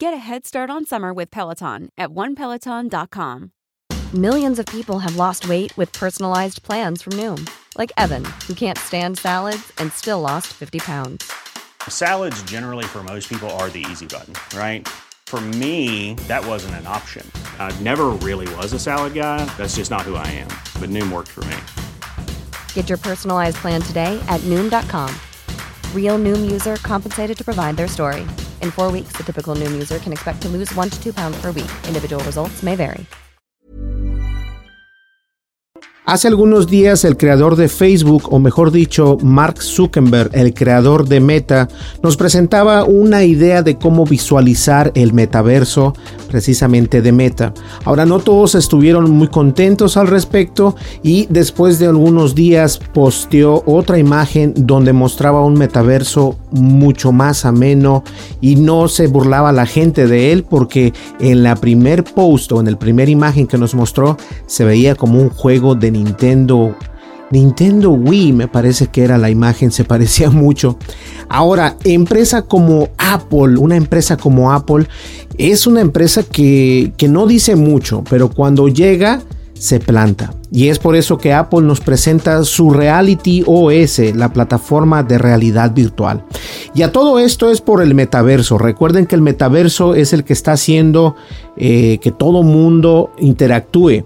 [0.00, 3.50] Get a head start on summer with Peloton at onepeloton.com.
[4.14, 8.78] Millions of people have lost weight with personalized plans from Noom, like Evan, who can't
[8.78, 11.30] stand salads and still lost 50 pounds.
[11.88, 14.86] Salads, generally, for most people, are the easy button, right?
[15.26, 17.28] For me, that wasn't an option.
[17.58, 19.44] I never really was a salad guy.
[19.56, 20.48] That's just not who I am.
[20.80, 21.56] But Noom worked for me.
[22.72, 25.12] Get your personalized plan today at Noom.com.
[25.92, 28.24] Real Noom user compensated to provide their story.
[28.62, 31.38] In four weeks, the typical Noom user can expect to lose one to two pounds
[31.42, 31.70] per week.
[31.86, 33.06] Individual results may vary.
[36.08, 41.20] Hace algunos días el creador de Facebook, o mejor dicho, Mark Zuckerberg, el creador de
[41.20, 41.68] Meta,
[42.02, 45.92] nos presentaba una idea de cómo visualizar el metaverso
[46.30, 47.52] precisamente de Meta.
[47.84, 53.98] Ahora no todos estuvieron muy contentos al respecto y después de algunos días posteó otra
[53.98, 58.02] imagen donde mostraba un metaverso mucho más ameno
[58.40, 62.68] y no se burlaba la gente de él porque en la primer post o en
[62.68, 66.76] el primer imagen que nos mostró se veía como un juego de Nintendo.
[67.30, 70.78] Nintendo Wii me parece que era la imagen, se parecía mucho.
[71.28, 74.86] Ahora, empresa como Apple, una empresa como Apple,
[75.36, 79.20] es una empresa que, que no dice mucho, pero cuando llega
[79.52, 80.37] se planta.
[80.50, 85.72] Y es por eso que Apple nos presenta su Reality OS, la plataforma de realidad
[85.74, 86.24] virtual.
[86.74, 88.56] Y a todo esto es por el metaverso.
[88.56, 91.16] Recuerden que el metaverso es el que está haciendo
[91.56, 94.04] eh, que todo mundo interactúe.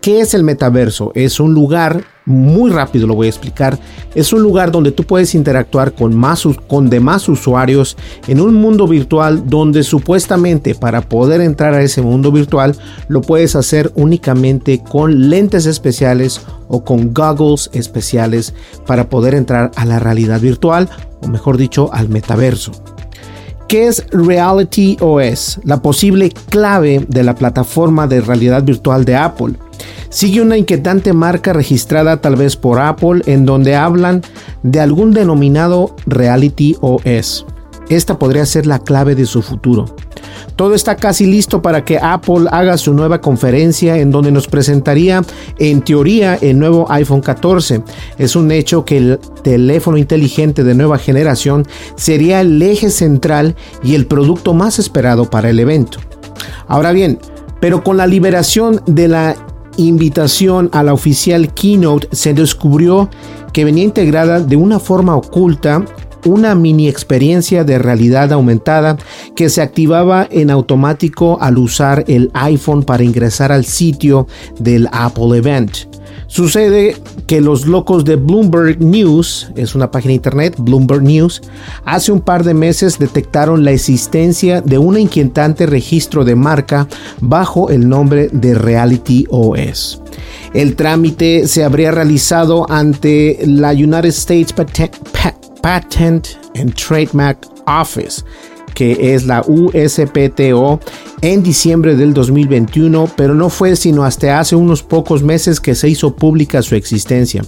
[0.00, 1.12] ¿Qué es el metaverso?
[1.14, 3.78] Es un lugar muy rápido lo voy a explicar.
[4.14, 7.96] Es un lugar donde tú puedes interactuar con, más, con demás usuarios
[8.28, 12.76] en un mundo virtual donde supuestamente para poder entrar a ese mundo virtual
[13.08, 18.54] lo puedes hacer únicamente con lentes especiales o con goggles especiales
[18.86, 20.88] para poder entrar a la realidad virtual
[21.20, 22.72] o mejor dicho al metaverso.
[23.72, 25.58] ¿Qué es Reality OS?
[25.64, 29.54] La posible clave de la plataforma de realidad virtual de Apple.
[30.12, 34.20] Sigue una inquietante marca registrada tal vez por Apple en donde hablan
[34.62, 37.46] de algún denominado Reality OS.
[37.88, 39.86] Esta podría ser la clave de su futuro.
[40.54, 45.22] Todo está casi listo para que Apple haga su nueva conferencia en donde nos presentaría
[45.58, 47.82] en teoría el nuevo iPhone 14.
[48.18, 53.94] Es un hecho que el teléfono inteligente de nueva generación sería el eje central y
[53.94, 56.00] el producto más esperado para el evento.
[56.68, 57.18] Ahora bien,
[57.60, 59.36] pero con la liberación de la
[59.76, 63.08] invitación a la oficial keynote se descubrió
[63.52, 65.84] que venía integrada de una forma oculta
[66.24, 68.96] una mini experiencia de realidad aumentada
[69.34, 74.26] que se activaba en automático al usar el iPhone para ingresar al sitio
[74.58, 76.01] del Apple Event.
[76.32, 81.42] Sucede que los locos de Bloomberg News, es una página de internet, Bloomberg News,
[81.84, 86.88] hace un par de meses detectaron la existencia de un inquietante registro de marca
[87.20, 90.00] bajo el nombre de Reality OS.
[90.54, 98.22] El trámite se habría realizado ante la United States Patent and Trademark Office,
[98.74, 100.80] que es la USPTO,
[101.22, 105.88] en diciembre del 2021, pero no fue sino hasta hace unos pocos meses que se
[105.88, 107.42] hizo pública su existencia.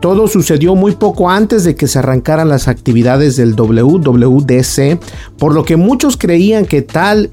[0.00, 5.00] Todo sucedió muy poco antes de que se arrancaran las actividades del WWDC,
[5.36, 7.30] por lo que muchos creían que tal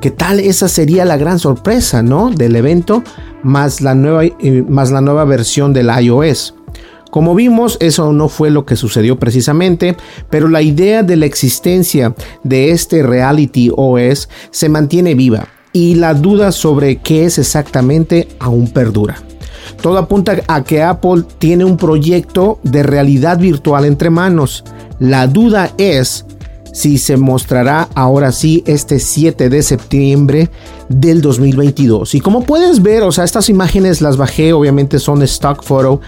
[0.00, 2.30] que tal esa sería la gran sorpresa, ¿no?
[2.30, 3.04] Del evento
[3.44, 6.56] más la nueva, eh, más la nueva versión del iOS.
[7.12, 9.98] Como vimos, eso no fue lo que sucedió precisamente,
[10.30, 16.14] pero la idea de la existencia de este Reality OS se mantiene viva y la
[16.14, 19.16] duda sobre qué es exactamente aún perdura.
[19.82, 24.64] Todo apunta a que Apple tiene un proyecto de realidad virtual entre manos.
[24.98, 26.24] La duda es
[26.72, 30.48] si se mostrará ahora sí este 7 de septiembre
[30.88, 32.14] del 2022.
[32.14, 36.00] Y como puedes ver, o sea, estas imágenes las bajé, obviamente son stock photo,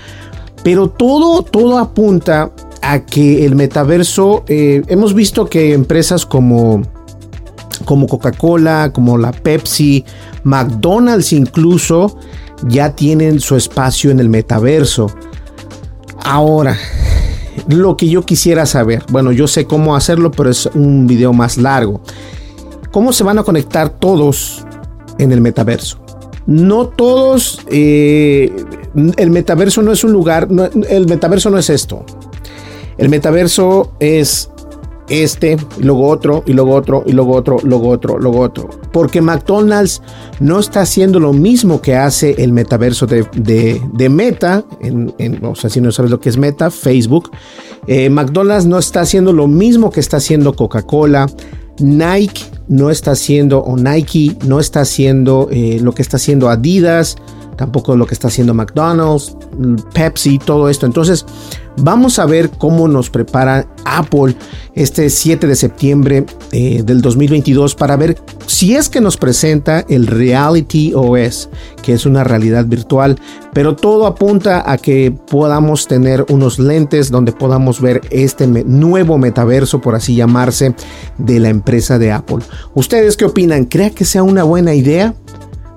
[0.65, 2.51] pero todo, todo apunta
[2.83, 6.83] a que el metaverso, eh, hemos visto que empresas como,
[7.85, 10.05] como Coca-Cola, como la Pepsi,
[10.43, 12.19] McDonald's incluso,
[12.67, 15.07] ya tienen su espacio en el metaverso.
[16.25, 16.77] Ahora,
[17.69, 21.59] lo que yo quisiera saber, bueno, yo sé cómo hacerlo, pero es un video más
[21.59, 22.01] largo.
[22.91, 24.65] cómo se van a conectar todos
[25.19, 25.99] en el metaverso.
[26.47, 28.53] No todos, eh,
[29.17, 30.49] el metaverso no es un lugar,
[30.89, 32.05] el metaverso no es esto.
[32.99, 34.51] El metaverso es
[35.09, 38.71] este, y luego otro, y luego otro, y luego otro, luego otro, luego otro.
[38.93, 40.01] Porque McDonald's
[40.41, 45.81] no está haciendo lo mismo que hace el metaverso de, Meta, en, o sea, si
[45.81, 47.31] no sabes lo que es Meta, Facebook.
[47.87, 51.27] Eh, McDonald's no está haciendo lo mismo que está haciendo Coca-Cola.
[51.81, 57.17] Nike no está haciendo, o Nike no está haciendo eh, lo que está haciendo Adidas
[57.57, 59.37] tampoco lo que está haciendo McDonald's,
[59.93, 60.87] Pepsi, todo esto.
[60.87, 61.25] Entonces,
[61.77, 64.37] vamos a ver cómo nos prepara Apple
[64.75, 70.07] este 7 de septiembre eh, del 2022 para ver si es que nos presenta el
[70.07, 71.49] Reality OS,
[71.83, 73.19] que es una realidad virtual,
[73.53, 79.81] pero todo apunta a que podamos tener unos lentes donde podamos ver este nuevo metaverso,
[79.81, 80.75] por así llamarse,
[81.19, 82.39] de la empresa de Apple.
[82.75, 83.65] ¿Ustedes qué opinan?
[83.65, 85.15] ¿Crea que sea una buena idea?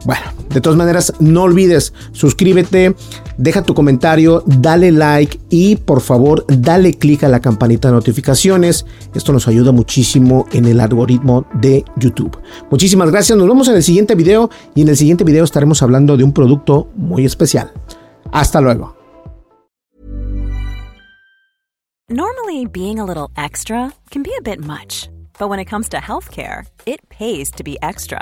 [0.07, 2.95] Bueno, de todas maneras, no olvides, suscríbete,
[3.37, 8.85] deja tu comentario, dale like y por favor dale click a la campanita de notificaciones.
[9.13, 12.37] Esto nos ayuda muchísimo en el algoritmo de YouTube.
[12.71, 16.15] Muchísimas gracias, nos vemos en el siguiente video y en el siguiente video estaremos hablando
[16.15, 17.73] de un producto muy especial.
[18.31, 18.95] Hasta luego.
[22.07, 25.97] Normally being a little extra can be a bit much, but when it comes to
[25.97, 28.21] healthcare, it pays to be extra.